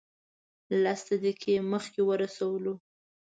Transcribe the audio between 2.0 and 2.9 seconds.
ورسولو.